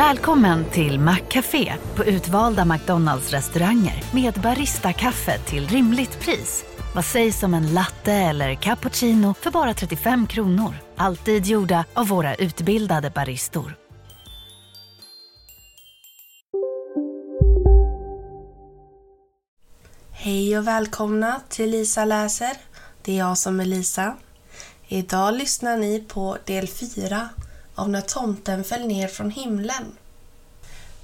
Välkommen 0.00 0.64
till 0.64 1.00
Maccafé 1.00 1.74
på 1.96 2.04
utvalda 2.04 2.64
McDonalds 2.64 3.30
restauranger 3.30 4.04
med 4.14 4.34
Baristakaffe 4.34 5.38
till 5.38 5.68
rimligt 5.68 6.20
pris. 6.20 6.64
Vad 6.94 7.04
sägs 7.04 7.42
om 7.42 7.54
en 7.54 7.74
latte 7.74 8.12
eller 8.12 8.54
cappuccino 8.54 9.34
för 9.34 9.50
bara 9.50 9.74
35 9.74 10.26
kronor? 10.26 10.74
Alltid 10.96 11.46
gjorda 11.46 11.84
av 11.94 12.08
våra 12.08 12.34
utbildade 12.34 13.10
baristor. 13.10 13.76
Hej 20.10 20.58
och 20.58 20.68
välkomna 20.68 21.40
till 21.48 21.70
Lisa 21.70 22.04
läser. 22.04 22.56
Det 23.02 23.12
är 23.12 23.18
jag 23.18 23.38
som 23.38 23.60
är 23.60 23.64
Lisa. 23.64 24.16
Idag 24.88 25.34
lyssnar 25.34 25.76
ni 25.76 26.04
på 26.08 26.38
del 26.44 26.68
4 26.68 27.28
av 27.80 27.88
När 27.88 28.00
tomten 28.00 28.64
föll 28.64 28.86
ner 28.86 29.08
från 29.08 29.30
himlen. 29.30 29.84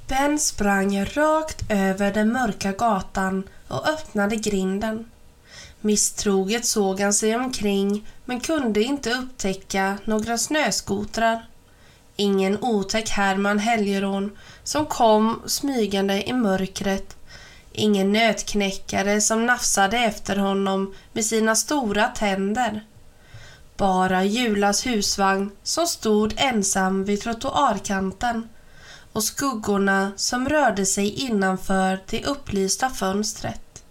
Ben 0.08 0.38
sprang 0.38 1.04
rakt 1.04 1.70
över 1.70 2.12
den 2.12 2.32
mörka 2.32 2.72
gatan 2.72 3.42
och 3.68 3.88
öppnade 3.88 4.36
grinden. 4.36 5.10
Misstroget 5.80 6.66
såg 6.66 7.00
han 7.00 7.12
sig 7.12 7.36
omkring 7.36 8.06
men 8.24 8.40
kunde 8.40 8.82
inte 8.82 9.10
upptäcka 9.10 9.98
några 10.04 10.38
snöskotrar. 10.38 11.46
Ingen 12.16 12.58
otäck 12.60 13.10
Herman 13.10 13.58
Helgerån 13.58 14.36
som 14.64 14.86
kom 14.86 15.42
smygande 15.46 16.28
i 16.28 16.32
mörkret. 16.32 17.16
Ingen 17.72 18.12
nötknäckare 18.12 19.20
som 19.20 19.46
nafsade 19.46 19.98
efter 19.98 20.36
honom 20.36 20.94
med 21.12 21.24
sina 21.24 21.56
stora 21.56 22.06
tänder. 22.06 22.84
Bara 23.76 24.24
Julas 24.24 24.86
husvagn 24.86 25.50
som 25.62 25.86
stod 25.86 26.34
ensam 26.36 27.04
vid 27.04 27.20
trottoarkanten 27.20 28.48
och 29.12 29.24
skuggorna 29.24 30.12
som 30.16 30.48
rörde 30.48 30.86
sig 30.86 31.10
innanför 31.10 32.00
det 32.10 32.24
upplysta 32.24 32.90
fönstret. 32.90 33.84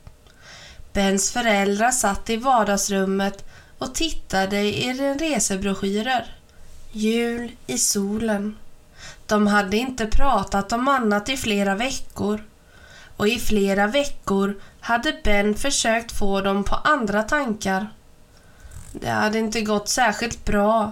Bens 0.94 1.32
föräldrar 1.32 1.92
satt 1.92 2.30
i 2.30 2.38
vardagsrummet 2.38 3.46
och 3.78 3.96
tittade 3.96 4.62
i 4.62 4.94
resebroschyrer. 5.20 6.36
Jul 6.92 7.52
i 7.68 7.78
solen. 7.78 8.56
De 9.26 9.48
hade 9.48 9.78
inte 9.78 10.06
pratat 10.06 10.74
om 10.74 10.88
annat 10.88 11.30
i 11.30 11.38
flera 11.38 11.76
veckor 11.76 12.44
och 13.18 13.28
i 13.28 13.40
flera 13.40 13.88
veckor 13.88 14.56
hade 14.80 15.16
Ben 15.24 15.56
försökt 15.56 16.12
få 16.12 16.42
dem 16.42 16.64
på 16.64 16.76
andra 16.76 17.24
tankar. 17.24 17.88
Det 19.02 19.10
hade 19.10 19.40
inte 19.40 19.62
gått 19.62 19.90
särskilt 19.90 20.46
bra. 20.46 20.92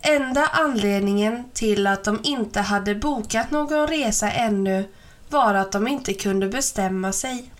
Enda 0.00 0.46
anledningen 0.46 1.44
till 1.54 1.86
att 1.86 2.04
de 2.04 2.20
inte 2.22 2.60
hade 2.60 2.94
bokat 2.94 3.50
någon 3.50 3.86
resa 3.86 4.30
ännu 4.30 4.88
var 5.28 5.54
att 5.54 5.72
de 5.72 5.88
inte 5.88 6.14
kunde 6.14 6.48
bestämma 6.48 7.12
sig. 7.12 7.52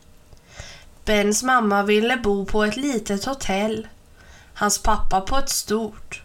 Bens 1.04 1.42
mamma 1.42 1.82
ville 1.82 2.16
bo 2.16 2.44
på 2.44 2.64
ett 2.64 2.76
litet 2.76 3.24
hotell. 3.24 3.88
Hans 4.54 4.82
pappa 4.82 5.20
på 5.20 5.36
ett 5.36 5.50
stort. 5.50 6.22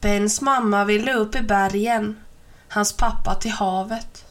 Bens 0.00 0.40
mamma 0.40 0.84
ville 0.84 1.14
upp 1.14 1.34
i 1.34 1.42
bergen. 1.42 2.20
Hans 2.68 2.92
pappa 2.92 3.34
till 3.34 3.50
havet. 3.50 4.24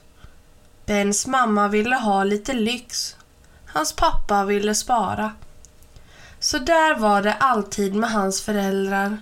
Bens 0.86 1.28
mamma 1.28 1.68
ville 1.68 1.96
ha 1.96 2.24
lite 2.24 2.54
lyx. 2.54 3.16
Hans 3.66 3.94
pappa 3.94 4.46
ville 4.46 4.76
spara. 4.76 5.32
Så 6.48 6.58
där 6.58 6.96
var 6.96 7.22
det 7.22 7.34
alltid 7.34 7.96
med 7.96 8.12
hans 8.12 8.42
föräldrar. 8.42 9.22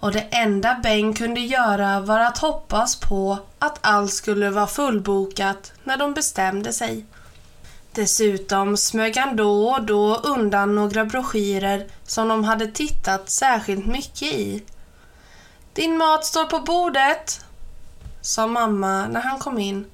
Och 0.00 0.12
det 0.12 0.20
enda 0.30 0.80
Ben 0.82 1.14
kunde 1.14 1.40
göra 1.40 2.00
var 2.00 2.20
att 2.20 2.38
hoppas 2.38 2.96
på 2.96 3.38
att 3.58 3.78
allt 3.80 4.12
skulle 4.12 4.50
vara 4.50 4.66
fullbokat 4.66 5.72
när 5.84 5.96
de 5.96 6.14
bestämde 6.14 6.72
sig. 6.72 7.06
Dessutom 7.92 8.76
smög 8.76 9.16
han 9.16 9.36
då 9.36 9.68
och 9.68 9.82
då 9.82 10.16
undan 10.16 10.74
några 10.74 11.04
broschyrer 11.04 11.86
som 12.06 12.28
de 12.28 12.44
hade 12.44 12.66
tittat 12.66 13.30
särskilt 13.30 13.86
mycket 13.86 14.22
i. 14.22 14.64
Din 15.72 15.98
mat 15.98 16.24
står 16.24 16.44
på 16.44 16.60
bordet, 16.60 17.44
sa 18.20 18.46
mamma 18.46 19.06
när 19.06 19.20
han 19.20 19.38
kom 19.38 19.58
in. 19.58 19.84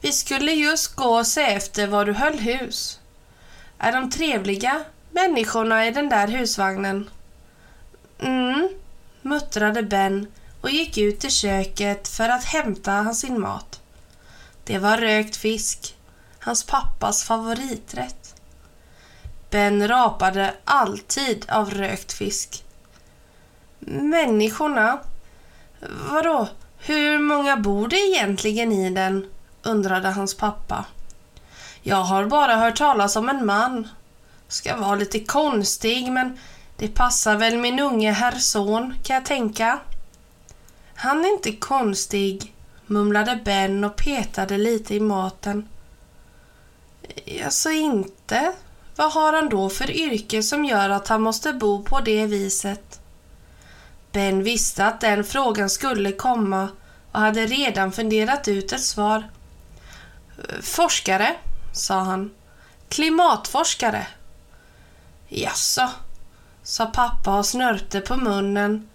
Vi 0.00 0.12
skulle 0.12 0.52
just 0.52 0.94
gå 0.94 1.18
och 1.18 1.26
se 1.26 1.42
efter 1.42 1.86
var 1.86 2.04
du 2.04 2.12
höll 2.12 2.38
hus. 2.38 3.00
Är 3.78 3.92
de 3.92 4.10
trevliga, 4.10 4.84
människorna 5.18 5.86
i 5.86 5.90
den 5.90 6.08
där 6.08 6.28
husvagnen? 6.28 7.10
Mm, 8.18 8.68
muttrade 9.22 9.82
Ben 9.82 10.26
och 10.60 10.70
gick 10.70 10.98
ut 10.98 11.24
i 11.24 11.30
köket 11.30 12.08
för 12.08 12.28
att 12.28 12.44
hämta 12.44 13.14
sin 13.14 13.40
mat. 13.40 13.80
Det 14.64 14.78
var 14.78 14.96
rökt 14.96 15.36
fisk, 15.36 15.96
hans 16.38 16.64
pappas 16.64 17.24
favoriträtt. 17.24 18.34
Ben 19.50 19.88
rapade 19.88 20.54
alltid 20.64 21.46
av 21.48 21.70
rökt 21.70 22.12
fisk. 22.12 22.64
Människorna? 23.88 24.98
Vadå, 26.10 26.48
hur 26.78 27.18
många 27.18 27.56
bor 27.56 27.88
det 27.88 27.96
egentligen 27.96 28.72
i 28.72 28.90
den? 28.90 29.26
undrade 29.62 30.08
hans 30.08 30.36
pappa. 30.36 30.84
Jag 31.82 32.04
har 32.04 32.26
bara 32.26 32.56
hört 32.56 32.76
talas 32.76 33.16
om 33.16 33.28
en 33.28 33.46
man. 33.46 33.88
Ska 34.48 34.76
vara 34.76 34.94
lite 34.94 35.20
konstig 35.20 36.12
men 36.12 36.38
det 36.76 36.88
passar 36.88 37.36
väl 37.36 37.58
min 37.58 37.80
unge 37.80 38.12
herr 38.12 38.38
son 38.38 38.94
kan 39.04 39.14
jag 39.14 39.24
tänka. 39.24 39.78
Han 40.94 41.24
är 41.24 41.32
inte 41.32 41.52
konstig, 41.52 42.54
mumlade 42.86 43.40
Ben 43.44 43.84
och 43.84 43.96
petade 43.96 44.58
lite 44.58 44.94
i 44.94 45.00
maten. 45.00 45.68
Jaså 47.24 47.70
inte? 47.70 48.52
Vad 48.96 49.12
har 49.12 49.32
han 49.32 49.48
då 49.48 49.68
för 49.68 49.90
yrke 49.90 50.42
som 50.42 50.64
gör 50.64 50.90
att 50.90 51.08
han 51.08 51.22
måste 51.22 51.52
bo 51.52 51.82
på 51.82 52.00
det 52.00 52.26
viset? 52.26 53.00
Ben 54.12 54.42
visste 54.42 54.86
att 54.86 55.00
den 55.00 55.24
frågan 55.24 55.70
skulle 55.70 56.12
komma 56.12 56.68
och 57.12 57.20
hade 57.20 57.46
redan 57.46 57.92
funderat 57.92 58.48
ut 58.48 58.72
ett 58.72 58.84
svar. 58.84 59.30
Forskare, 60.62 61.36
sa 61.72 62.00
han. 62.00 62.30
Klimatforskare. 62.88 64.06
Jaså, 65.28 65.88
sa 66.62 66.86
pappa 66.86 67.38
och 67.38 67.46
snörpte 67.46 68.00
på 68.00 68.16
munnen. 68.16 68.88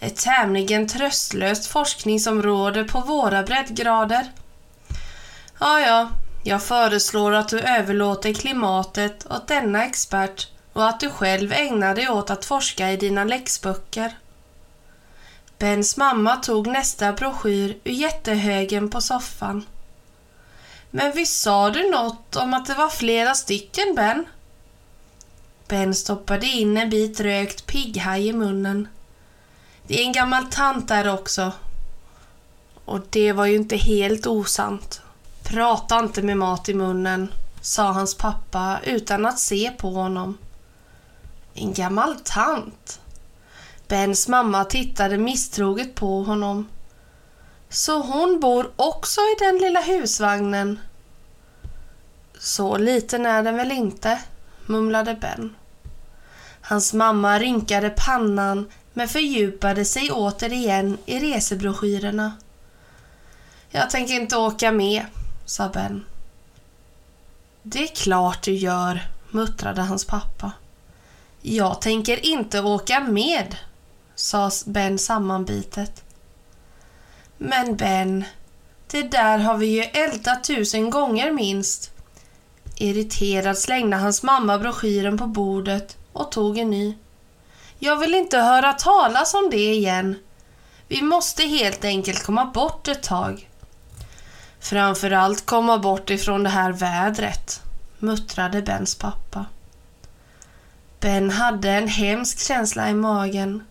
Ett 0.00 0.16
tämligen 0.16 0.88
tröstlöst 0.88 1.66
forskningsområde 1.66 2.84
på 2.84 3.00
våra 3.00 3.42
breddgrader. 3.42 4.32
Ja, 5.60 5.80
ja, 5.80 6.08
jag 6.44 6.62
föreslår 6.62 7.32
att 7.32 7.48
du 7.48 7.60
överlåter 7.60 8.34
klimatet 8.34 9.26
åt 9.30 9.48
denna 9.48 9.84
expert 9.84 10.48
och 10.72 10.88
att 10.88 11.00
du 11.00 11.10
själv 11.10 11.52
ägnar 11.52 11.94
dig 11.94 12.08
åt 12.08 12.30
att 12.30 12.44
forska 12.44 12.92
i 12.92 12.96
dina 12.96 13.24
läxböcker. 13.24 14.16
Bens 15.58 15.96
mamma 15.96 16.36
tog 16.36 16.66
nästa 16.66 17.12
broschyr 17.12 17.78
ur 17.84 17.92
jättehögen 17.92 18.90
på 18.90 19.00
soffan. 19.00 19.66
Men 20.90 21.12
visst 21.12 21.40
sa 21.40 21.70
du 21.70 21.90
något 21.90 22.36
om 22.36 22.54
att 22.54 22.66
det 22.66 22.74
var 22.74 22.88
flera 22.88 23.34
stycken, 23.34 23.94
Ben? 23.94 24.26
Ben 25.68 25.94
stoppade 25.94 26.46
in 26.46 26.76
en 26.76 26.90
bit 26.90 27.20
rökt 27.20 27.66
pigghaj 27.66 28.28
i 28.28 28.32
munnen. 28.32 28.88
Det 29.86 30.00
är 30.00 30.06
en 30.06 30.12
gammal 30.12 30.46
tant 30.46 30.88
där 30.88 31.14
också. 31.14 31.52
Och 32.84 33.00
det 33.10 33.32
var 33.32 33.46
ju 33.46 33.56
inte 33.56 33.76
helt 33.76 34.26
osant. 34.26 35.00
Prata 35.42 35.98
inte 35.98 36.22
med 36.22 36.36
mat 36.36 36.68
i 36.68 36.74
munnen, 36.74 37.32
sa 37.60 37.92
hans 37.92 38.14
pappa 38.14 38.80
utan 38.84 39.26
att 39.26 39.38
se 39.38 39.70
på 39.70 39.90
honom. 39.90 40.38
En 41.54 41.72
gammal 41.72 42.16
tant? 42.24 43.00
Bens 43.88 44.28
mamma 44.28 44.64
tittade 44.64 45.18
misstroget 45.18 45.94
på 45.94 46.22
honom. 46.22 46.68
Så 47.68 48.02
hon 48.02 48.40
bor 48.40 48.70
också 48.76 49.20
i 49.20 49.36
den 49.38 49.58
lilla 49.58 49.80
husvagnen? 49.80 50.80
Så 52.38 52.76
liten 52.76 53.26
är 53.26 53.42
den 53.42 53.56
väl 53.56 53.72
inte, 53.72 54.20
mumlade 54.66 55.14
Ben. 55.14 55.56
Hans 56.72 56.92
mamma 56.92 57.38
rynkade 57.38 57.90
pannan 57.90 58.70
men 58.92 59.08
fördjupade 59.08 59.84
sig 59.84 60.10
återigen 60.12 60.98
i 61.06 61.18
resebroschyrerna. 61.18 62.36
Jag 63.70 63.90
tänker 63.90 64.14
inte 64.14 64.36
åka 64.36 64.72
med, 64.72 65.06
sa 65.44 65.68
Ben. 65.68 66.04
Det 67.62 67.82
är 67.82 67.94
klart 67.94 68.42
du 68.42 68.52
gör, 68.52 69.08
muttrade 69.30 69.82
hans 69.82 70.04
pappa. 70.04 70.52
Jag 71.42 71.80
tänker 71.80 72.26
inte 72.26 72.60
åka 72.60 73.00
med, 73.00 73.56
sa 74.14 74.50
Ben 74.66 74.98
sammanbitet. 74.98 76.04
Men 77.38 77.76
Ben, 77.76 78.24
det 78.86 79.02
där 79.02 79.38
har 79.38 79.56
vi 79.56 79.66
ju 79.66 79.82
ältat 79.82 80.44
tusen 80.44 80.90
gånger 80.90 81.32
minst. 81.32 81.90
Irriterad 82.76 83.58
slängde 83.58 83.96
hans 83.96 84.22
mamma 84.22 84.58
broschyren 84.58 85.18
på 85.18 85.26
bordet 85.26 85.96
och 86.12 86.32
tog 86.32 86.58
en 86.58 86.70
ny. 86.70 86.94
Jag 87.78 87.96
vill 87.96 88.14
inte 88.14 88.38
höra 88.38 88.72
talas 88.72 89.34
om 89.34 89.50
det 89.50 89.72
igen. 89.72 90.18
Vi 90.88 91.02
måste 91.02 91.42
helt 91.42 91.84
enkelt 91.84 92.22
komma 92.22 92.44
bort 92.44 92.88
ett 92.88 93.02
tag. 93.02 93.48
Framförallt 94.60 95.46
komma 95.46 95.78
bort 95.78 96.10
ifrån 96.10 96.42
det 96.42 96.50
här 96.50 96.72
vädret, 96.72 97.62
muttrade 97.98 98.62
Bens 98.62 98.94
pappa. 98.94 99.46
Ben 101.00 101.30
hade 101.30 101.70
en 101.70 101.88
hemsk 101.88 102.40
känsla 102.40 102.90
i 102.90 102.94
magen. 102.94 103.64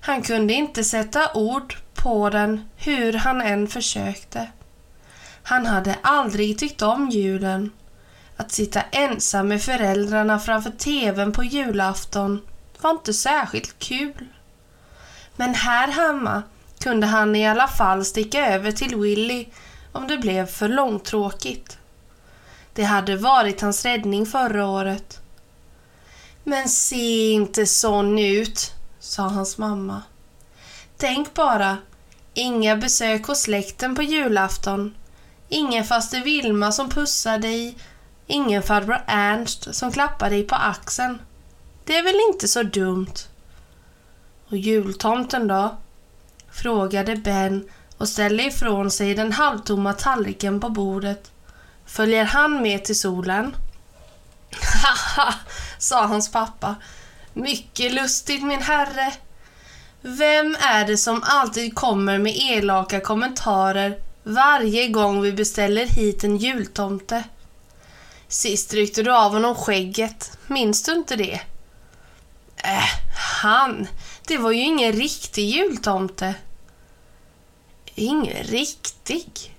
Han 0.00 0.22
kunde 0.22 0.54
inte 0.54 0.84
sätta 0.84 1.32
ord 1.34 1.76
på 1.94 2.30
den 2.30 2.68
hur 2.76 3.12
han 3.12 3.40
än 3.40 3.68
försökte. 3.68 4.48
Han 5.42 5.66
hade 5.66 5.96
aldrig 6.02 6.58
tyckt 6.58 6.82
om 6.82 7.10
julen. 7.10 7.70
Att 8.36 8.52
sitta 8.52 8.82
ensam 8.82 9.48
med 9.48 9.62
föräldrarna 9.62 10.38
framför 10.38 10.70
TVn 10.70 11.32
på 11.32 11.44
julafton 11.44 12.40
var 12.80 12.90
inte 12.90 13.12
särskilt 13.12 13.78
kul. 13.78 14.26
Men 15.36 15.54
här 15.54 15.88
hemma 15.88 16.42
kunde 16.78 17.06
han 17.06 17.36
i 17.36 17.48
alla 17.48 17.68
fall 17.68 18.04
sticka 18.04 18.54
över 18.54 18.72
till 18.72 18.96
Willy 18.96 19.46
om 19.92 20.08
det 20.08 20.18
blev 20.18 20.46
för 20.46 20.68
långtråkigt. 20.68 21.78
Det 22.72 22.82
hade 22.82 23.16
varit 23.16 23.60
hans 23.60 23.84
räddning 23.84 24.26
förra 24.26 24.66
året. 24.66 25.20
Men 26.44 26.68
se 26.68 27.30
inte 27.32 27.66
sån 27.66 28.18
ut, 28.18 28.74
sa 29.00 29.22
hans 29.22 29.58
mamma. 29.58 30.02
Tänk 30.96 31.34
bara, 31.34 31.78
inga 32.34 32.76
besök 32.76 33.26
hos 33.26 33.40
släkten 33.40 33.94
på 33.94 34.02
julafton. 34.02 34.94
Ingen 35.48 35.84
faster 35.84 36.20
Vilma 36.20 36.72
som 36.72 36.88
pussar 36.88 37.38
dig. 37.38 37.76
Ingen 38.26 38.62
farbror 38.62 39.02
Ernst 39.06 39.74
som 39.74 39.92
klappar 39.92 40.30
dig 40.30 40.42
på 40.42 40.54
axeln. 40.54 41.18
Det 41.84 41.96
är 41.96 42.02
väl 42.02 42.20
inte 42.32 42.48
så 42.48 42.62
dumt? 42.62 43.14
Och 44.48 44.56
jultomten 44.56 45.48
då? 45.48 45.76
Frågade 46.52 47.16
Ben 47.16 47.68
och 47.98 48.08
ställde 48.08 48.42
ifrån 48.42 48.90
sig 48.90 49.14
den 49.14 49.32
halvtomma 49.32 49.92
tallriken 49.92 50.60
på 50.60 50.68
bordet. 50.68 51.30
Följer 51.86 52.24
han 52.24 52.62
med 52.62 52.84
till 52.84 52.98
solen? 52.98 53.56
Haha, 54.84 55.34
sa 55.78 56.06
hans 56.06 56.32
pappa. 56.32 56.74
Mycket 57.32 57.92
lustigt 57.92 58.42
min 58.42 58.62
herre. 58.62 59.12
Vem 60.00 60.56
är 60.60 60.86
det 60.86 60.96
som 60.96 61.22
alltid 61.24 61.74
kommer 61.74 62.18
med 62.18 62.36
elaka 62.36 63.00
kommentarer 63.00 63.98
varje 64.22 64.88
gång 64.88 65.22
vi 65.22 65.32
beställer 65.32 65.86
hit 65.86 66.24
en 66.24 66.36
jultomte? 66.36 67.24
Sist 68.28 68.74
ryckte 68.74 69.02
du 69.02 69.12
av 69.12 69.32
honom 69.32 69.54
skägget, 69.54 70.38
minns 70.46 70.82
du 70.82 70.92
inte 70.92 71.16
det? 71.16 71.40
Äh, 72.56 72.84
han, 73.42 73.88
det 74.26 74.38
var 74.38 74.50
ju 74.50 74.62
ingen 74.62 74.92
riktig 74.92 75.48
jultomte. 75.48 76.34
Ingen 77.94 78.42
riktig? 78.44 79.56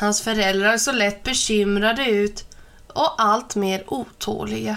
Hans 0.00 0.22
föräldrar 0.22 0.78
såg 0.78 0.94
lätt 0.94 1.22
bekymrade 1.22 2.04
ut 2.04 2.44
och 2.88 3.14
allt 3.22 3.56
mer 3.56 3.84
otåliga. 3.86 4.76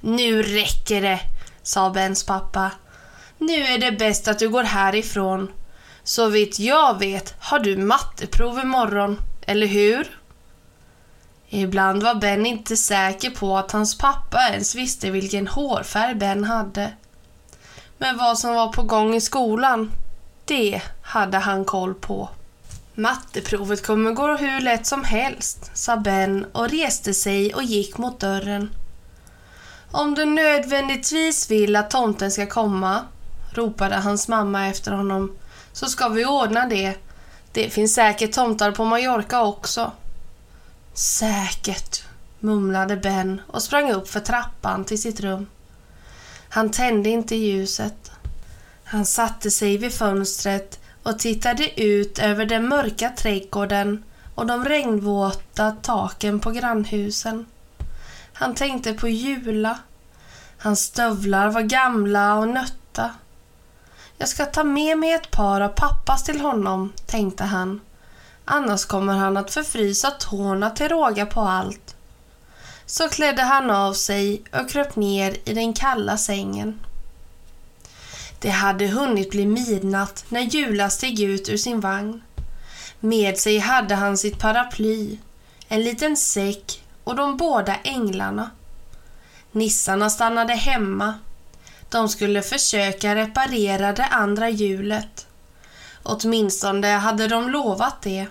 Nu 0.00 0.42
räcker 0.42 1.02
det, 1.02 1.20
sa 1.62 1.90
Bens 1.90 2.24
pappa. 2.24 2.70
Nu 3.38 3.64
är 3.64 3.78
det 3.78 3.92
bäst 3.92 4.28
att 4.28 4.38
du 4.38 4.48
går 4.48 4.62
härifrån. 4.62 5.52
Så 6.04 6.28
vitt 6.28 6.58
jag 6.58 6.98
vet 6.98 7.34
har 7.38 7.58
du 7.58 7.76
matteprov 7.76 8.58
imorgon, 8.58 9.20
eller 9.46 9.66
hur? 9.66 10.20
Ibland 11.48 12.02
var 12.02 12.14
Ben 12.14 12.46
inte 12.46 12.76
säker 12.76 13.30
på 13.30 13.58
att 13.58 13.72
hans 13.72 13.98
pappa 13.98 14.48
ens 14.52 14.74
visste 14.74 15.10
vilken 15.10 15.48
hårfärg 15.48 16.14
Ben 16.14 16.44
hade. 16.44 16.92
Men 17.98 18.16
vad 18.16 18.38
som 18.38 18.54
var 18.54 18.72
på 18.72 18.82
gång 18.82 19.14
i 19.14 19.20
skolan, 19.20 19.92
det 20.44 20.82
hade 21.02 21.38
han 21.38 21.64
koll 21.64 21.94
på. 21.94 22.28
Matteprovet 22.94 23.86
kommer 23.86 24.12
gå 24.12 24.36
hur 24.36 24.60
lätt 24.60 24.86
som 24.86 25.04
helst, 25.04 25.70
sa 25.74 25.96
Ben 25.96 26.46
och 26.52 26.70
reste 26.70 27.14
sig 27.14 27.54
och 27.54 27.62
gick 27.62 27.98
mot 27.98 28.20
dörren. 28.20 28.70
Om 29.90 30.14
du 30.14 30.24
nödvändigtvis 30.24 31.50
vill 31.50 31.76
att 31.76 31.90
tomten 31.90 32.30
ska 32.30 32.46
komma, 32.46 33.00
ropade 33.52 33.96
hans 33.96 34.28
mamma 34.28 34.66
efter 34.66 34.92
honom, 34.92 35.36
så 35.72 35.86
ska 35.86 36.08
vi 36.08 36.26
ordna 36.26 36.66
det. 36.66 36.94
Det 37.52 37.70
finns 37.70 37.94
säkert 37.94 38.32
tomtar 38.32 38.72
på 38.72 38.84
Mallorca 38.84 39.42
också. 39.42 39.92
Säkert, 40.98 42.04
mumlade 42.40 42.96
Ben 42.96 43.40
och 43.46 43.62
sprang 43.62 43.92
upp 43.92 44.08
för 44.08 44.20
trappan 44.20 44.84
till 44.84 45.02
sitt 45.02 45.20
rum. 45.20 45.46
Han 46.48 46.70
tände 46.70 47.10
inte 47.10 47.36
ljuset. 47.36 48.12
Han 48.84 49.06
satte 49.06 49.50
sig 49.50 49.76
vid 49.76 49.92
fönstret 49.92 50.80
och 51.02 51.18
tittade 51.18 51.80
ut 51.80 52.18
över 52.18 52.46
den 52.46 52.68
mörka 52.68 53.10
trädgården 53.16 54.04
och 54.34 54.46
de 54.46 54.64
regnvåta 54.64 55.70
taken 55.70 56.40
på 56.40 56.50
grannhusen. 56.50 57.46
Han 58.32 58.54
tänkte 58.54 58.92
på 58.92 59.08
Jula. 59.08 59.78
Hans 60.58 60.80
stövlar 60.80 61.48
var 61.48 61.62
gamla 61.62 62.34
och 62.34 62.48
nötta. 62.48 63.10
Jag 64.18 64.28
ska 64.28 64.46
ta 64.46 64.64
med 64.64 64.98
mig 64.98 65.12
ett 65.12 65.30
par 65.30 65.60
av 65.60 65.68
pappas 65.68 66.24
till 66.24 66.40
honom, 66.40 66.92
tänkte 67.06 67.44
han. 67.44 67.80
Annars 68.48 68.84
kommer 68.84 69.12
han 69.12 69.36
att 69.36 69.50
förfrysa 69.50 70.10
tårna 70.10 70.70
till 70.70 70.88
råga 70.88 71.26
på 71.26 71.40
allt. 71.40 71.96
Så 72.86 73.08
klädde 73.08 73.42
han 73.42 73.70
av 73.70 73.92
sig 73.92 74.42
och 74.52 74.70
kröp 74.70 74.96
ner 74.96 75.36
i 75.44 75.54
den 75.54 75.72
kalla 75.72 76.16
sängen. 76.16 76.80
Det 78.40 78.50
hade 78.50 78.86
hunnit 78.86 79.30
bli 79.30 79.46
midnatt 79.46 80.24
när 80.28 80.40
Jula 80.40 80.90
steg 80.90 81.20
ut 81.20 81.48
ur 81.48 81.56
sin 81.56 81.80
vagn. 81.80 82.22
Med 83.00 83.38
sig 83.38 83.58
hade 83.58 83.94
han 83.94 84.18
sitt 84.18 84.38
paraply, 84.38 85.18
en 85.68 85.82
liten 85.82 86.16
säck 86.16 86.84
och 87.04 87.16
de 87.16 87.36
båda 87.36 87.76
änglarna. 87.76 88.50
Nissarna 89.52 90.10
stannade 90.10 90.54
hemma. 90.54 91.14
De 91.90 92.08
skulle 92.08 92.42
försöka 92.42 93.14
reparera 93.14 93.92
det 93.92 94.06
andra 94.06 94.48
hjulet. 94.48 95.26
Åtminstone 96.06 96.88
hade 96.88 97.28
de 97.28 97.50
lovat 97.50 98.02
det. 98.02 98.26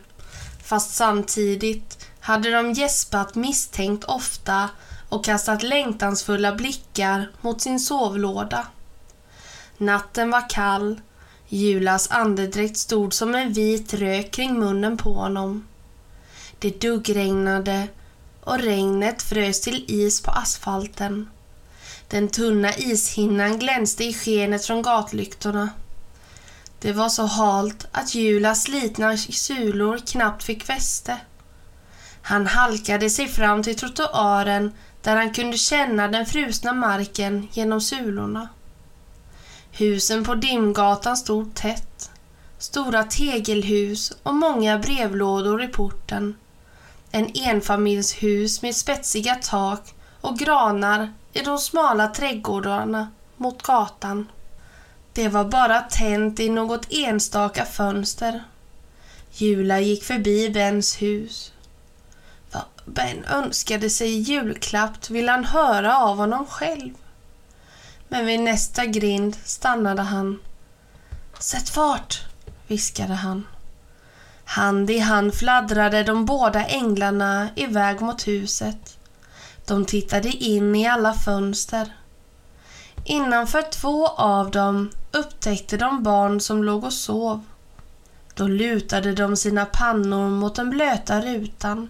Fast 0.63 0.95
samtidigt 0.95 2.07
hade 2.19 2.51
de 2.51 2.74
gäspat 2.74 3.36
misstänkt 3.36 4.04
ofta 4.04 4.69
och 5.10 5.25
kastat 5.25 5.63
längtansfulla 5.63 6.56
blickar 6.56 7.31
mot 7.42 7.62
sin 7.62 7.80
sovlåda. 7.80 8.68
Natten 9.77 10.31
var 10.31 10.50
kall. 10.50 11.01
Julas 11.48 12.12
andedräkt 12.12 12.77
stod 12.77 13.13
som 13.13 13.36
en 13.36 13.54
vit 13.54 13.94
rök 13.94 14.32
kring 14.32 14.60
munnen 14.60 14.98
på 14.98 15.13
honom. 15.13 15.67
Det 16.60 16.82
duggregnade 16.82 17.88
och 18.41 18.60
regnet 18.60 19.22
frös 19.22 19.62
till 19.62 19.86
is 19.88 20.22
på 20.22 20.32
asfalten. 20.32 21.29
Den 22.08 22.27
tunna 22.27 22.74
ishinnan 22.74 23.60
glänste 23.60 24.03
i 24.03 24.13
skenet 24.13 24.65
från 24.65 24.82
gatlyktorna. 24.82 25.70
Det 26.79 26.91
var 26.91 27.10
så 27.10 27.25
halt 27.25 27.88
att 27.91 28.15
Julas 28.15 28.63
slitna 28.63 29.17
sulor 29.17 29.98
knappt 29.98 30.44
fick 30.44 30.63
fäste. 30.63 31.17
Han 32.22 32.48
halkade 32.48 33.10
sig 33.10 33.27
fram 33.27 33.63
till 33.63 33.75
trottoaren 33.75 34.72
där 35.01 35.15
han 35.15 35.34
kunde 35.34 35.58
känna 35.58 36.08
den 36.08 36.25
frusna 36.25 36.74
marken 36.74 37.48
genom 37.53 37.82
sulorna. 37.82 38.50
Husen 39.72 40.24
på 40.24 40.36
Dimgatan 40.36 41.17
stod 41.17 41.55
tätt. 41.55 42.12
Stora 42.58 43.03
tegelhus 43.03 44.17
och 44.24 44.36
många 44.36 44.79
brevlådor 44.79 45.63
i 45.63 45.67
porten. 45.67 46.36
En 47.12 47.32
enfamiljshus 47.36 48.62
med 48.62 48.75
spetsiga 48.75 49.36
tak 49.36 49.94
och 50.22 50.38
granar 50.38 51.13
i 51.34 51.41
de 51.41 51.58
smala 51.58 52.08
trädgårdarna 52.08 53.08
mot 53.38 53.63
gatan. 53.63 54.27
Det 55.15 55.29
var 55.29 55.45
bara 55.45 55.81
tänt 55.81 56.39
i 56.39 56.50
något 56.50 56.88
enstaka 56.89 57.65
fönster. 57.65 58.43
Jula 59.31 59.79
gick 59.79 60.03
förbi 60.03 60.50
Bens 60.50 61.01
hus. 61.01 61.53
Vad 62.51 62.63
Ben 62.86 63.25
önskade 63.25 63.89
sig 63.89 64.10
i 64.10 64.19
julklapp 64.19 65.10
ville 65.10 65.31
han 65.31 65.45
höra 65.45 65.98
av 65.98 66.17
honom 66.17 66.45
själv. 66.45 66.93
Men 68.07 68.25
vid 68.25 68.39
nästa 68.39 68.86
grind 68.86 69.36
stannade 69.43 70.01
han. 70.01 70.39
Sätt 71.39 71.69
fart, 71.69 72.22
viskade 72.67 73.13
han. 73.13 73.48
Hand 74.45 74.89
i 74.89 75.00
hand 75.00 75.34
fladdrade 75.34 76.03
de 76.03 76.25
båda 76.25 76.65
änglarna 76.65 77.50
iväg 77.55 78.01
mot 78.01 78.27
huset. 78.27 78.98
De 79.65 79.86
tittade 79.86 80.29
in 80.29 80.75
i 80.75 80.88
alla 80.88 81.13
fönster. 81.13 81.95
Innanför 83.03 83.62
två 83.62 84.07
av 84.07 84.51
dem 84.51 84.91
upptäckte 85.15 85.77
de 85.77 86.03
barn 86.03 86.39
som 86.39 86.63
låg 86.63 86.84
och 86.84 86.93
sov. 86.93 87.41
Då 88.34 88.48
lutade 88.48 89.13
de 89.13 89.36
sina 89.36 89.65
pannor 89.65 90.29
mot 90.29 90.55
den 90.55 90.69
blöta 90.69 91.22
rutan, 91.22 91.89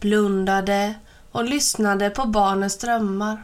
blundade 0.00 0.94
och 1.32 1.44
lyssnade 1.44 2.10
på 2.10 2.26
barnens 2.26 2.78
drömmar. 2.78 3.42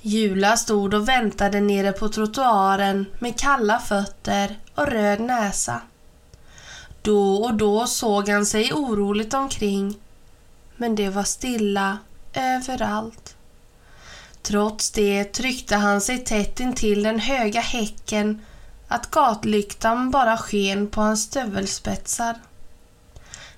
Jula 0.00 0.56
stod 0.56 0.94
och 0.94 1.08
väntade 1.08 1.60
nere 1.60 1.92
på 1.92 2.08
trottoaren 2.08 3.06
med 3.18 3.38
kalla 3.38 3.78
fötter 3.78 4.58
och 4.74 4.86
röd 4.86 5.20
näsa. 5.20 5.80
Då 7.02 7.34
och 7.34 7.54
då 7.54 7.86
såg 7.86 8.28
han 8.28 8.46
sig 8.46 8.72
oroligt 8.72 9.34
omkring, 9.34 9.98
men 10.76 10.94
det 10.94 11.08
var 11.08 11.22
stilla 11.24 11.98
överallt. 12.32 13.35
Trots 14.46 14.90
det 14.90 15.24
tryckte 15.24 15.76
han 15.76 16.00
sig 16.00 16.18
tätt 16.18 16.60
intill 16.60 17.02
den 17.02 17.18
höga 17.18 17.60
häcken 17.60 18.42
att 18.88 19.10
gatlyktan 19.10 20.10
bara 20.10 20.36
sken 20.36 20.86
på 20.86 21.00
hans 21.00 21.22
stövelspetsar. 21.22 22.34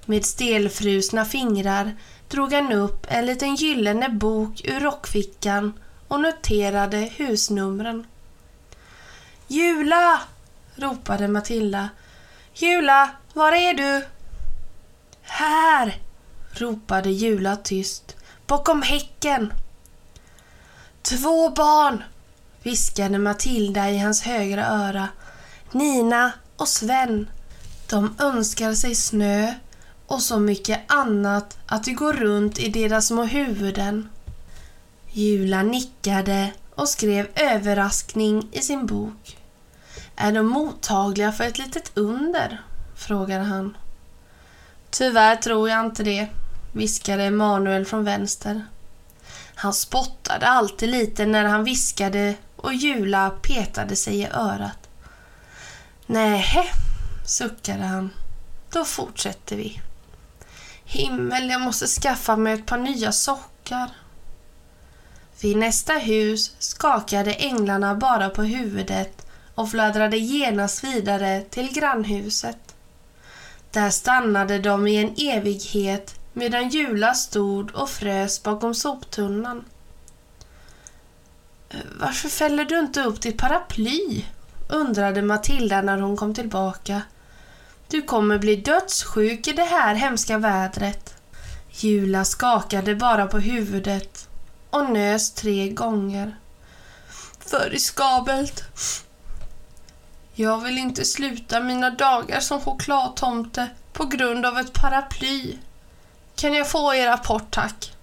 Med 0.04 0.24
stelfrusna 0.24 1.24
fingrar 1.24 1.96
drog 2.28 2.52
han 2.52 2.72
upp 2.72 3.06
en 3.08 3.26
liten 3.26 3.54
gyllene 3.54 4.08
bok 4.08 4.60
ur 4.64 4.80
rockfickan 4.80 5.72
och 6.08 6.20
noterade 6.20 6.96
husnumren. 6.96 8.06
Jula! 9.48 10.20
ropade 10.74 11.28
Matilda. 11.28 11.88
Jula, 12.54 13.10
var 13.32 13.52
är 13.52 13.74
du? 13.74 14.04
Här! 15.22 15.98
ropade 16.52 17.10
Jula 17.10 17.56
tyst. 17.56 18.16
Bakom 18.46 18.82
häcken. 18.82 19.52
Två 21.02 21.50
barn! 21.50 22.02
viskade 22.62 23.18
Matilda 23.18 23.90
i 23.90 23.98
hans 23.98 24.22
högra 24.22 24.66
öra. 24.66 25.08
Nina 25.72 26.32
och 26.56 26.68
Sven. 26.68 27.30
De 27.90 28.14
önskar 28.18 28.74
sig 28.74 28.94
snö 28.94 29.54
och 30.06 30.22
så 30.22 30.38
mycket 30.38 30.80
annat 30.86 31.58
att 31.66 31.84
det 31.84 31.92
går 31.92 32.12
runt 32.12 32.58
i 32.58 32.68
deras 32.68 33.06
små 33.06 33.24
huvuden. 33.24 34.08
Jula 35.12 35.62
nickade 35.62 36.52
och 36.74 36.88
skrev 36.88 37.28
överraskning 37.34 38.48
i 38.52 38.60
sin 38.60 38.86
bok. 38.86 39.36
Är 40.16 40.32
de 40.32 40.46
mottagliga 40.46 41.32
för 41.32 41.44
ett 41.44 41.58
litet 41.58 41.90
under? 41.94 42.62
frågade 42.96 43.44
han. 43.44 43.76
Tyvärr 44.90 45.36
tror 45.36 45.68
jag 45.68 45.86
inte 45.86 46.02
det, 46.02 46.28
viskade 46.72 47.22
Emanuel 47.22 47.84
från 47.84 48.04
vänster. 48.04 48.64
Han 49.60 49.74
spottade 49.74 50.46
alltid 50.46 50.88
lite 50.88 51.26
när 51.26 51.44
han 51.44 51.64
viskade 51.64 52.34
och 52.56 52.74
Jula 52.74 53.30
petade 53.30 53.96
sig 53.96 54.20
i 54.20 54.26
örat. 54.26 54.88
Nähä, 56.06 56.64
suckade 57.26 57.82
han. 57.82 58.10
Då 58.72 58.84
fortsätter 58.84 59.56
vi. 59.56 59.80
Himmel, 60.84 61.50
jag 61.50 61.60
måste 61.60 61.86
skaffa 61.86 62.36
mig 62.36 62.52
ett 62.52 62.66
par 62.66 62.78
nya 62.78 63.12
sockar. 63.12 63.90
Vid 65.40 65.56
nästa 65.56 65.92
hus 65.92 66.54
skakade 66.58 67.32
änglarna 67.32 67.94
bara 67.94 68.28
på 68.30 68.42
huvudet 68.42 69.26
och 69.54 69.70
fladdrade 69.70 70.16
genast 70.16 70.84
vidare 70.84 71.42
till 71.50 71.72
grannhuset. 71.72 72.74
Där 73.70 73.90
stannade 73.90 74.58
de 74.58 74.86
i 74.86 74.96
en 74.96 75.14
evighet 75.18 76.17
medan 76.38 76.68
Jula 76.68 77.14
stod 77.14 77.70
och 77.70 77.90
frös 77.90 78.42
bakom 78.42 78.74
soptunnan. 78.74 79.64
Eh, 81.68 81.76
varför 82.00 82.28
fäller 82.28 82.64
du 82.64 82.78
inte 82.78 83.02
upp 83.02 83.20
ditt 83.20 83.38
paraply? 83.38 84.24
undrade 84.68 85.22
Matilda 85.22 85.82
när 85.82 86.00
hon 86.00 86.16
kom 86.16 86.34
tillbaka. 86.34 87.02
Du 87.88 88.02
kommer 88.02 88.38
bli 88.38 88.56
dödssjuk 88.56 89.48
i 89.48 89.52
det 89.52 89.64
här 89.64 89.94
hemska 89.94 90.38
vädret. 90.38 91.14
Jula 91.70 92.24
skakade 92.24 92.94
bara 92.94 93.26
på 93.26 93.38
huvudet 93.38 94.28
och 94.70 94.90
nös 94.90 95.32
tre 95.34 95.68
gånger. 95.68 96.36
För 97.38 97.70
riskabelt. 97.70 98.64
Jag 100.34 100.58
vill 100.58 100.78
inte 100.78 101.04
sluta 101.04 101.60
mina 101.60 101.90
dagar 101.90 102.40
som 102.40 102.60
chokladtomte 102.60 103.68
på 103.92 104.04
grund 104.04 104.46
av 104.46 104.58
ett 104.58 104.72
paraply. 104.72 105.58
Kan 106.38 106.54
jag 106.54 106.68
få 106.68 106.94
er 106.94 107.06
rapport, 107.06 107.50
tack? 107.50 107.96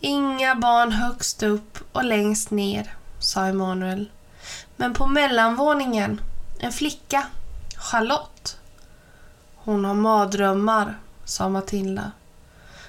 Inga 0.00 0.54
barn 0.54 0.92
högst 0.92 1.42
upp 1.42 1.78
och 1.92 2.04
längst 2.04 2.50
ner, 2.50 2.94
sa 3.18 3.46
Emanuel. 3.46 4.10
Men 4.76 4.94
på 4.94 5.06
mellanvåningen, 5.06 6.20
en 6.58 6.72
flicka, 6.72 7.26
Charlotte. 7.76 8.56
Hon 9.56 9.84
har 9.84 9.94
mardrömmar, 9.94 10.98
sa 11.24 11.48
Matilda. 11.48 12.12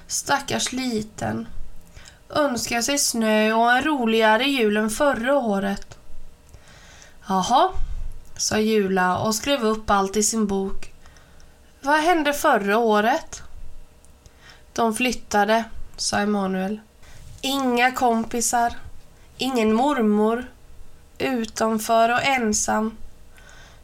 Stackars 0.06 0.72
liten. 0.72 1.48
Önskar 2.30 2.82
sig 2.82 2.98
snö 2.98 3.52
och 3.52 3.72
en 3.72 3.82
roligare 3.82 4.44
jul 4.44 4.76
än 4.76 4.90
förra 4.90 5.34
året. 5.34 5.98
Jaha, 7.28 7.70
sa 8.36 8.58
Jula 8.58 9.18
och 9.18 9.34
skrev 9.34 9.64
upp 9.64 9.90
allt 9.90 10.16
i 10.16 10.22
sin 10.22 10.46
bok. 10.46 10.92
Vad 11.80 12.00
hände 12.00 12.32
förra 12.32 12.78
året? 12.78 13.42
De 14.76 14.94
flyttade, 14.94 15.64
sa 15.96 16.18
Emanuel. 16.18 16.80
Inga 17.40 17.92
kompisar, 17.92 18.72
ingen 19.38 19.72
mormor, 19.72 20.50
utanför 21.18 22.08
och 22.08 22.22
ensam. 22.22 22.96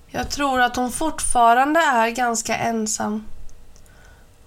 Jag 0.06 0.30
tror 0.30 0.60
att 0.60 0.76
hon 0.76 0.92
fortfarande 0.92 1.80
är 1.80 2.10
ganska 2.10 2.56
ensam. 2.56 3.24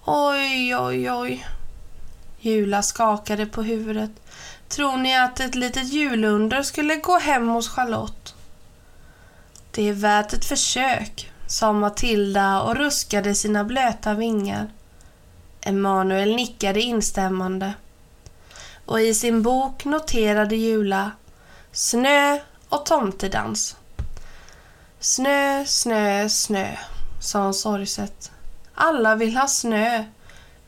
Oj, 0.04 0.76
oj, 0.76 1.12
oj. 1.12 1.46
Jula 2.40 2.82
skakade 2.82 3.46
på 3.46 3.62
huvudet. 3.62 4.10
Tror 4.68 4.96
ni 4.96 5.16
att 5.16 5.40
ett 5.40 5.54
litet 5.54 5.92
julunder 5.92 6.62
skulle 6.62 6.96
gå 6.96 7.18
hem 7.18 7.48
hos 7.48 7.68
Charlotte? 7.68 8.34
Det 9.70 9.88
är 9.88 9.92
värt 9.92 10.32
ett 10.32 10.44
försök, 10.44 11.32
sa 11.46 11.72
Matilda 11.72 12.62
och 12.62 12.76
ruskade 12.76 13.34
sina 13.34 13.64
blöta 13.64 14.14
vingar. 14.14 14.70
Emanuel 15.66 16.36
nickade 16.36 16.80
instämmande. 16.80 17.74
Och 18.84 19.00
i 19.00 19.14
sin 19.14 19.42
bok 19.42 19.84
noterade 19.84 20.56
Jula 20.56 21.10
snö 21.72 22.38
och 22.68 22.86
tomtedans. 22.86 23.76
Snö, 25.00 25.64
snö, 25.66 26.28
snö, 26.28 26.76
sa 27.20 27.42
hon 27.42 27.54
sorgset. 27.54 28.30
Alla 28.74 29.14
vill 29.14 29.36
ha 29.36 29.48
snö, 29.48 30.04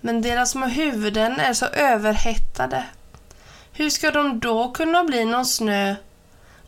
men 0.01 0.23
deras 0.23 0.51
små 0.51 0.67
huvuden 0.67 1.41
är 1.41 1.53
så 1.53 1.67
överhettade. 1.67 2.85
Hur 3.73 3.91
ska 3.91 4.11
de 4.11 4.41
då 4.41 4.71
kunna 4.71 5.05
bli 5.05 5.25
någon 5.25 5.47
snö? 5.47 5.95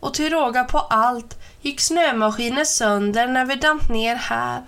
Och 0.01 0.15
till 0.15 0.31
råga 0.31 0.65
på 0.65 0.79
allt 0.79 1.39
gick 1.61 1.81
snömaskinen 1.81 2.67
sönder 2.67 3.27
när 3.27 3.45
vi 3.45 3.55
damp 3.55 3.89
ner 3.89 4.15
här. 4.15 4.63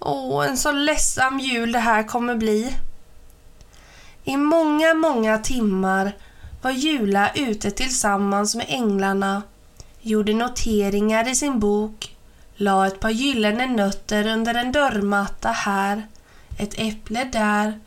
Åh, 0.00 0.46
en 0.46 0.56
så 0.56 0.72
ledsam 0.72 1.38
jul 1.38 1.72
det 1.72 1.78
här 1.78 2.02
kommer 2.02 2.34
bli. 2.34 2.76
I 4.24 4.36
många, 4.36 4.94
många 4.94 5.38
timmar 5.38 6.12
var 6.62 6.70
Jula 6.70 7.30
ute 7.34 7.70
tillsammans 7.70 8.54
med 8.54 8.66
änglarna, 8.68 9.42
gjorde 10.00 10.34
noteringar 10.34 11.28
i 11.28 11.34
sin 11.34 11.60
bok, 11.60 12.16
la 12.54 12.86
ett 12.86 13.00
par 13.00 13.10
gyllene 13.10 13.66
nötter 13.66 14.26
under 14.26 14.54
en 14.54 14.72
dörrmatta 14.72 15.48
här, 15.48 16.06
ett 16.58 16.74
äpple 16.78 17.24
där, 17.24 17.80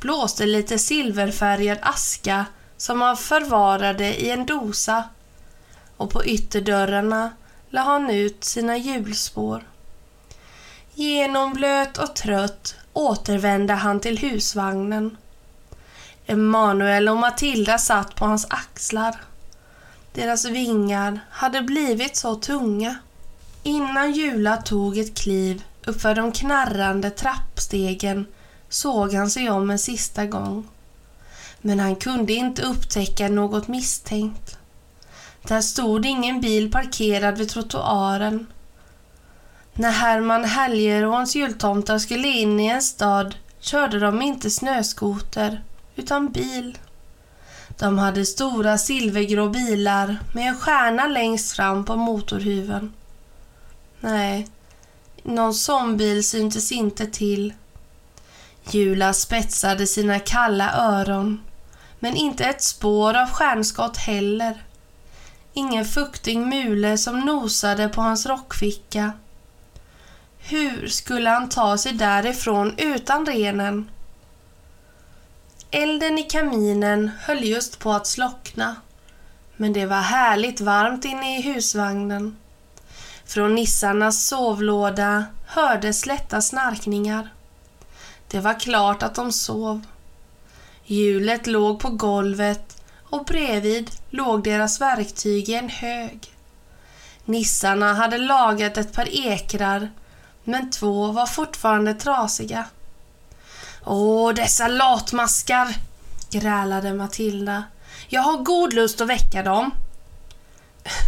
blåste 0.00 0.46
lite 0.46 0.78
silverfärgad 0.78 1.78
aska 1.82 2.46
som 2.76 3.00
han 3.00 3.16
förvarade 3.16 4.22
i 4.22 4.30
en 4.30 4.46
dosa 4.46 5.04
och 5.96 6.10
på 6.10 6.24
ytterdörrarna 6.24 7.30
la 7.70 7.80
han 7.80 8.10
ut 8.10 8.44
sina 8.44 8.76
hjulspår. 8.76 9.64
Genomblöt 10.98 11.98
och 11.98 12.14
trött 12.14 12.74
återvände 12.92 13.72
han 13.72 14.00
till 14.00 14.18
husvagnen. 14.18 15.16
Emanuel 16.26 17.08
och 17.08 17.16
Matilda 17.16 17.78
satt 17.78 18.14
på 18.14 18.24
hans 18.24 18.46
axlar. 18.50 19.16
Deras 20.12 20.44
vingar 20.44 21.20
hade 21.30 21.62
blivit 21.62 22.16
så 22.16 22.34
tunga. 22.34 22.96
Innan 23.62 24.12
Jula 24.12 24.56
tog 24.56 24.98
ett 24.98 25.18
kliv 25.18 25.62
uppför 25.84 26.14
de 26.14 26.32
knarrande 26.32 27.10
trappstegen 27.10 28.26
såg 28.68 29.14
han 29.14 29.30
sig 29.30 29.50
om 29.50 29.70
en 29.70 29.78
sista 29.78 30.26
gång. 30.26 30.68
Men 31.60 31.80
han 31.80 31.96
kunde 31.96 32.32
inte 32.32 32.62
upptäcka 32.62 33.28
något 33.28 33.68
misstänkt. 33.68 34.58
Där 35.42 35.60
stod 35.60 36.06
ingen 36.06 36.40
bil 36.40 36.72
parkerad 36.72 37.38
vid 37.38 37.48
trottoaren. 37.48 38.46
När 39.80 39.90
Herman 39.90 40.44
Helger 40.44 41.04
och 41.04 41.12
hans 41.12 41.36
jultomtar 41.36 41.98
skulle 41.98 42.28
in 42.28 42.60
i 42.60 42.66
en 42.66 42.82
stad 42.82 43.34
körde 43.60 43.98
de 43.98 44.22
inte 44.22 44.50
snöskoter 44.50 45.62
utan 45.96 46.32
bil. 46.32 46.78
De 47.78 47.98
hade 47.98 48.26
stora 48.26 48.78
silvergrå 48.78 49.48
bilar 49.48 50.18
med 50.32 50.48
en 50.48 50.56
stjärna 50.56 51.06
längst 51.06 51.56
fram 51.56 51.84
på 51.84 51.96
motorhuven. 51.96 52.92
Nej, 54.00 54.48
någon 55.22 55.54
sån 55.54 55.96
bil 55.96 56.24
syntes 56.24 56.72
inte 56.72 57.06
till. 57.06 57.54
Jula 58.70 59.12
spetsade 59.12 59.86
sina 59.86 60.18
kalla 60.18 60.72
öron, 60.72 61.40
men 61.98 62.16
inte 62.16 62.44
ett 62.44 62.62
spår 62.62 63.14
av 63.14 63.26
stjärnskott 63.26 63.96
heller. 63.96 64.62
Ingen 65.52 65.84
fuktig 65.84 66.38
mule 66.38 66.98
som 66.98 67.20
nosade 67.20 67.88
på 67.88 68.00
hans 68.00 68.26
rockficka. 68.26 69.12
Hur 70.50 70.88
skulle 70.88 71.30
han 71.30 71.48
ta 71.48 71.78
sig 71.78 71.92
därifrån 71.92 72.74
utan 72.78 73.26
renen? 73.26 73.90
Elden 75.70 76.18
i 76.18 76.22
kaminen 76.22 77.10
höll 77.20 77.44
just 77.44 77.78
på 77.78 77.92
att 77.92 78.06
slockna. 78.06 78.76
Men 79.56 79.72
det 79.72 79.86
var 79.86 80.00
härligt 80.00 80.60
varmt 80.60 81.04
inne 81.04 81.38
i 81.38 81.42
husvagnen. 81.42 82.36
Från 83.24 83.54
nissarnas 83.54 84.26
sovlåda 84.26 85.24
hördes 85.46 86.06
lätta 86.06 86.40
snarkningar. 86.40 87.28
Det 88.28 88.40
var 88.40 88.60
klart 88.60 89.02
att 89.02 89.14
de 89.14 89.32
sov. 89.32 89.86
Hjulet 90.84 91.46
låg 91.46 91.80
på 91.80 91.90
golvet 91.90 92.82
och 93.02 93.24
bredvid 93.24 93.90
låg 94.10 94.44
deras 94.44 94.80
verktyg 94.80 95.48
i 95.48 95.54
en 95.54 95.68
hög. 95.68 96.34
Nissarna 97.24 97.94
hade 97.94 98.18
lagat 98.18 98.76
ett 98.76 98.92
par 98.92 99.08
ekrar, 99.08 99.90
men 100.48 100.70
två 100.70 101.12
var 101.12 101.26
fortfarande 101.26 101.94
trasiga. 101.94 102.64
Åh, 103.84 104.34
dessa 104.34 104.68
latmaskar, 104.68 105.76
grälade 106.30 106.94
Matilda. 106.94 107.64
Jag 108.08 108.22
har 108.22 108.36
god 108.36 108.72
lust 108.72 109.00
att 109.00 109.08
väcka 109.08 109.42
dem. 109.42 109.70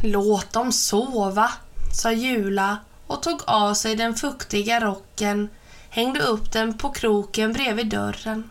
Låt 0.02 0.52
dem 0.52 0.72
sova, 0.72 1.52
sa 1.92 2.12
Jula 2.12 2.78
och 3.06 3.22
tog 3.22 3.42
av 3.46 3.74
sig 3.74 3.96
den 3.96 4.14
fuktiga 4.14 4.80
rocken, 4.80 5.48
hängde 5.90 6.20
upp 6.20 6.52
den 6.52 6.78
på 6.78 6.90
kroken 6.90 7.52
bredvid 7.52 7.88
dörren. 7.88 8.50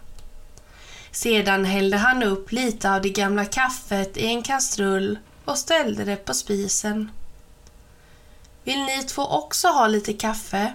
Sedan 1.12 1.65
hällde 1.65 1.98
han 1.98 2.24
upp 2.24 2.51
lite 2.51 2.91
av 2.91 3.01
det 3.01 3.10
gamla 3.10 3.46
kaffet 3.46 4.17
i 4.17 4.25
en 4.25 4.43
kastrull 4.43 5.19
och 5.46 5.58
ställde 5.58 6.03
det 6.03 6.15
på 6.15 6.34
spisen. 6.34 7.12
Vill 8.69 8.85
ni 8.85 9.03
två 9.03 9.21
också 9.21 9.67
ha 9.67 9.88
lite 9.88 10.13
kaffe? 10.13 10.73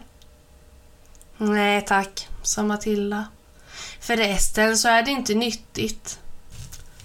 Nej 1.36 1.84
tack, 1.86 2.28
sa 2.42 2.62
Matilda. 2.62 3.26
Förresten 4.00 4.78
så 4.78 4.88
är 4.88 5.02
det 5.02 5.10
inte 5.10 5.34
nyttigt. 5.34 6.18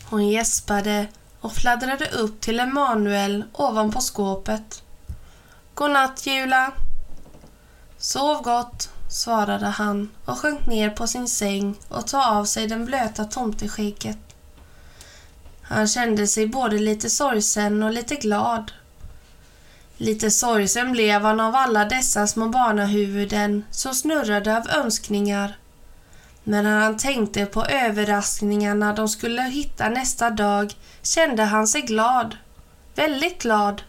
Hon 0.09 0.27
gäspade 0.27 1.07
och 1.41 1.53
fladdrade 1.53 2.05
upp 2.09 2.41
till 2.41 2.59
Emanuel 2.59 3.43
ovanpå 3.53 3.99
skåpet. 4.01 4.83
Godnatt, 5.73 6.25
Jula. 6.27 6.71
Sov 7.97 8.41
gott, 8.43 8.89
svarade 9.09 9.67
han 9.67 10.09
och 10.25 10.37
sjönk 10.37 10.67
ner 10.67 10.89
på 10.89 11.07
sin 11.07 11.27
säng 11.27 11.75
och 11.87 12.07
tog 12.07 12.21
av 12.21 12.45
sig 12.45 12.67
den 12.67 12.85
blöta 12.85 13.25
tomteskägget. 13.25 14.35
Han 15.61 15.87
kände 15.87 16.27
sig 16.27 16.47
både 16.47 16.79
lite 16.79 17.09
sorgsen 17.09 17.83
och 17.83 17.91
lite 17.91 18.15
glad. 18.15 18.71
Lite 20.01 20.31
sorgsen 20.31 20.91
blev 20.91 21.21
han 21.21 21.39
av 21.39 21.55
alla 21.55 21.85
dessa 21.85 22.27
små 22.27 22.47
barnahuvuden 22.47 23.65
som 23.71 23.95
snurrade 23.95 24.57
av 24.57 24.69
önskningar. 24.69 25.57
Men 26.43 26.63
när 26.63 26.79
han 26.79 26.97
tänkte 26.97 27.45
på 27.45 27.65
överraskningarna 27.65 28.93
de 28.93 29.09
skulle 29.09 29.41
hitta 29.41 29.89
nästa 29.89 30.29
dag 30.29 30.73
kände 31.01 31.43
han 31.43 31.67
sig 31.67 31.81
glad. 31.81 32.37
Väldigt 32.95 33.41
glad. 33.41 33.81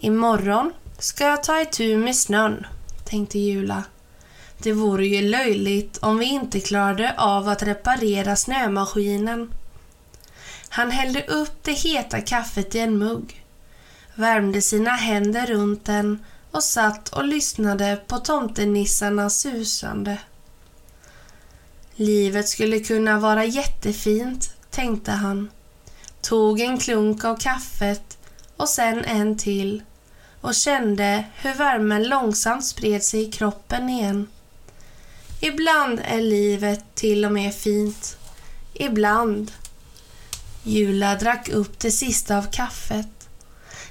Imorgon 0.00 0.72
ska 0.98 1.24
jag 1.24 1.42
ta 1.42 1.60
itu 1.60 1.96
med 1.96 2.16
snön, 2.16 2.66
tänkte 3.04 3.38
Jula. 3.38 3.84
Det 4.58 4.72
vore 4.72 5.06
ju 5.06 5.28
löjligt 5.30 5.98
om 5.98 6.18
vi 6.18 6.26
inte 6.26 6.60
klarade 6.60 7.14
av 7.18 7.48
att 7.48 7.62
reparera 7.62 8.36
snömaskinen. 8.36 9.54
Han 10.68 10.90
hällde 10.90 11.24
upp 11.24 11.64
det 11.64 11.72
heta 11.72 12.20
kaffet 12.20 12.74
i 12.74 12.78
en 12.78 12.98
mugg, 12.98 13.41
värmde 14.14 14.62
sina 14.62 14.90
händer 14.90 15.46
runt 15.46 15.84
den 15.84 16.24
och 16.50 16.62
satt 16.62 17.08
och 17.08 17.24
lyssnade 17.24 18.00
på 18.06 18.18
tomtenissarnas 18.18 19.40
susande. 19.40 20.18
Livet 21.94 22.48
skulle 22.48 22.80
kunna 22.80 23.18
vara 23.18 23.44
jättefint, 23.44 24.54
tänkte 24.70 25.10
han. 25.10 25.50
Tog 26.20 26.60
en 26.60 26.78
klunk 26.78 27.24
av 27.24 27.36
kaffet 27.36 28.18
och 28.56 28.68
sen 28.68 29.04
en 29.04 29.38
till 29.38 29.82
och 30.40 30.54
kände 30.54 31.24
hur 31.34 31.54
värmen 31.54 32.08
långsamt 32.08 32.64
spred 32.64 33.02
sig 33.02 33.22
i 33.22 33.32
kroppen 33.32 33.88
igen. 33.88 34.28
Ibland 35.40 36.00
är 36.04 36.20
livet 36.20 36.84
till 36.94 37.24
och 37.24 37.32
med 37.32 37.54
fint. 37.54 38.16
Ibland. 38.74 39.52
Jula 40.62 41.14
drack 41.14 41.48
upp 41.48 41.78
det 41.78 41.90
sista 41.90 42.38
av 42.38 42.50
kaffet. 42.50 43.21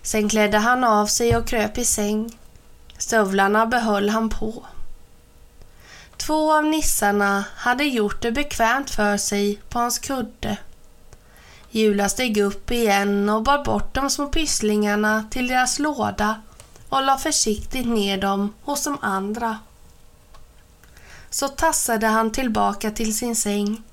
Sen 0.03 0.29
klädde 0.29 0.57
han 0.57 0.83
av 0.83 1.05
sig 1.05 1.37
och 1.37 1.47
kröp 1.47 1.77
i 1.77 1.85
säng. 1.85 2.39
Stövlarna 2.97 3.65
behöll 3.65 4.09
han 4.09 4.29
på. 4.29 4.65
Två 6.17 6.53
av 6.53 6.65
nissarna 6.65 7.45
hade 7.55 7.83
gjort 7.83 8.21
det 8.21 8.31
bekvämt 8.31 8.89
för 8.89 9.17
sig 9.17 9.61
på 9.69 9.79
hans 9.79 9.99
kudde. 9.99 10.57
Jula 11.69 12.09
steg 12.09 12.37
upp 12.37 12.71
igen 12.71 13.29
och 13.29 13.43
bar 13.43 13.63
bort 13.63 13.93
de 13.93 14.09
små 14.09 14.27
pysslingarna 14.27 15.25
till 15.31 15.47
deras 15.47 15.79
låda 15.79 16.41
och 16.89 17.03
la 17.03 17.17
försiktigt 17.17 17.87
ner 17.87 18.17
dem 18.17 18.53
hos 18.63 18.83
de 18.83 18.97
andra. 19.01 19.59
Så 21.29 21.47
tassade 21.47 22.07
han 22.07 22.31
tillbaka 22.31 22.91
till 22.91 23.17
sin 23.17 23.35
säng. 23.35 23.83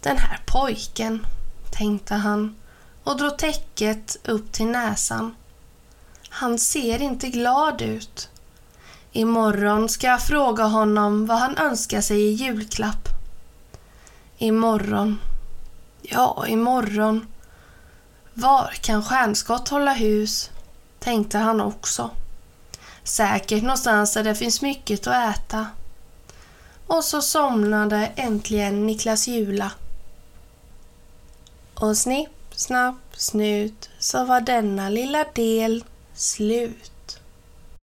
Den 0.00 0.16
här 0.16 0.40
pojken, 0.46 1.26
tänkte 1.70 2.14
han 2.14 2.56
och 3.04 3.16
drog 3.16 3.38
täcket 3.38 4.16
upp 4.24 4.52
till 4.52 4.66
näsan. 4.66 5.34
Han 6.28 6.58
ser 6.58 7.02
inte 7.02 7.28
glad 7.28 7.82
ut. 7.82 8.30
Imorgon 9.12 9.88
ska 9.88 10.06
jag 10.06 10.22
fråga 10.22 10.64
honom 10.64 11.26
vad 11.26 11.38
han 11.38 11.58
önskar 11.58 12.00
sig 12.00 12.20
i 12.20 12.32
julklapp. 12.32 13.08
Imorgon. 14.38 15.20
Ja, 16.02 16.46
imorgon. 16.48 17.26
Var 18.34 18.74
kan 18.80 19.04
stjärnskott 19.04 19.68
hålla 19.68 19.92
hus? 19.92 20.50
Tänkte 20.98 21.38
han 21.38 21.60
också. 21.60 22.10
Säkert 23.04 23.62
någonstans 23.62 24.14
där 24.14 24.24
det 24.24 24.34
finns 24.34 24.62
mycket 24.62 25.06
att 25.06 25.36
äta. 25.36 25.66
Och 26.86 27.04
så 27.04 27.22
somnade 27.22 28.12
äntligen 28.16 28.86
Niklas 28.86 29.28
Jula. 29.28 29.70
Och 31.74 31.96
snipp, 31.96 32.30
snapp, 32.62 33.16
snut 33.16 33.90
så 33.98 34.24
var 34.24 34.40
denna 34.40 34.88
lilla 34.88 35.24
del 35.34 35.84
slut. 36.14 36.91